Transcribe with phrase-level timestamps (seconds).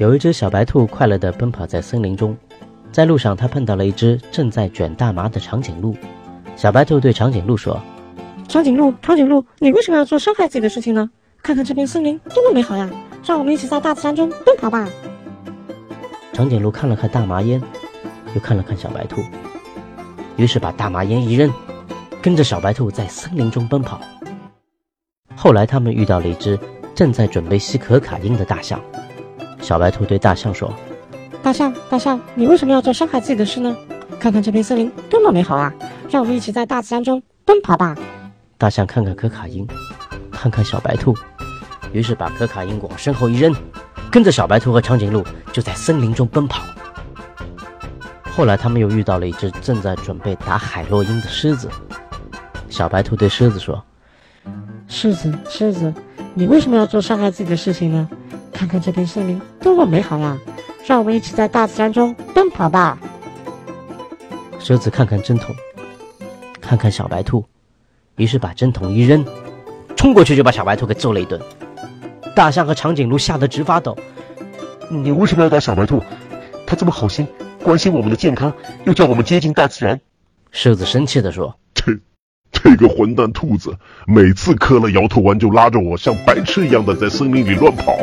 [0.00, 2.34] 有一只小白兔快乐地奔跑在森林中，
[2.90, 5.94] 在路上，它碰到了一只正在卷大麻的长颈鹿。
[6.56, 7.78] 小白兔对长颈鹿说
[8.48, 11.10] ：“长颈鹿，长颈鹿，你为什么要做伤害自己的事情呢？
[11.42, 12.88] 看看这片森林多么美好呀！
[13.26, 14.88] 让我们一起在大自然中奔跑吧。”
[16.32, 17.60] 长颈鹿看了看大麻烟，
[18.32, 19.20] 又看了看小白兔，
[20.36, 21.52] 于是把大麻烟一扔，
[22.22, 24.00] 跟着小白兔在森林中奔跑。
[25.36, 26.58] 后来，他们遇到了一只
[26.94, 28.80] 正在准备吸可卡因的大象。
[29.60, 30.72] 小白兔对大象说
[31.42, 33.76] ：“大象，大象，你为什么要做伤害自己的事呢？
[34.18, 35.72] 看看这片森林多么美好啊！
[36.10, 37.96] 让我们一起在大自然中奔跑吧。”
[38.58, 39.66] 大象看看可卡因，
[40.30, 41.14] 看看小白兔，
[41.92, 43.54] 于是把可卡因往身后一扔，
[44.10, 46.62] 跟着小白兔和长颈鹿就在森林中奔跑。
[48.32, 51.68] 后来，他们又遇到了一只正在准备打海洛因的狮子。
[52.68, 53.82] 小白兔对狮子说
[54.88, 55.92] ：“狮子，狮子，
[56.34, 58.08] 你为什么要做伤害自己的事情呢？”
[58.60, 60.38] 看看这片森林多么美好呀！
[60.84, 62.98] 让我们一起在大自然中奔跑吧。
[64.58, 65.56] 狮子看看针筒，
[66.60, 67.42] 看看小白兔，
[68.16, 69.24] 于是把针筒一扔，
[69.96, 71.40] 冲过去就把小白兔给揍了一顿。
[72.36, 73.96] 大象和长颈鹿吓得直发抖。
[74.90, 76.02] 你为什么要打小白兔？
[76.66, 77.26] 它这么好心，
[77.62, 78.52] 关心我们的健康，
[78.84, 79.98] 又叫我们接近大自然。
[80.50, 81.69] 狮子生气地说：“这，
[82.62, 83.74] 这个混蛋兔子，
[84.06, 87.96] 每次磕了摇头丸就拉着我像白痴一样的在森林里乱跑。”